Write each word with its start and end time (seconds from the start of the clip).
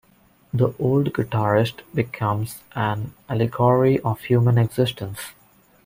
"The 0.51 0.73
Old 0.79 1.13
Guitarist" 1.13 1.81
becomes 1.93 2.63
an 2.73 3.13
allegory 3.29 3.99
of 3.99 4.19
human 4.21 4.57
existence. 4.57 5.19